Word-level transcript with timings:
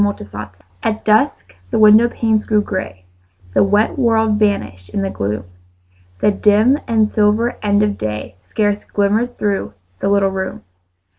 FORGIVENESS 0.03 0.51
At 0.81 1.05
dusk 1.05 1.53
the 1.69 1.77
window 1.77 2.09
panes 2.09 2.43
grew 2.45 2.63
grey; 2.63 3.05
The 3.53 3.63
wet 3.63 3.99
world 3.99 4.39
vanished 4.39 4.89
in 4.89 5.03
the 5.03 5.11
gloom; 5.11 5.43
The 6.21 6.31
dim 6.31 6.79
and 6.87 7.07
silver 7.07 7.59
end 7.61 7.83
of 7.83 7.99
day 7.99 8.35
Scarce 8.47 8.83
glimmered 8.83 9.37
through 9.37 9.75
the 9.99 10.09
little 10.09 10.31
room. 10.31 10.63